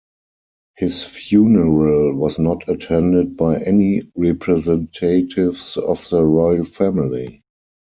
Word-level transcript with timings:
His 0.77 1.03
funeral 1.05 2.15
was 2.15 2.39
not 2.39 2.67
attended 2.67 3.37
by 3.37 3.59
any 3.59 4.11
representatives 4.15 5.77
of 5.77 6.09
the 6.09 6.25
Royal 6.25 6.65
Family. 6.65 7.43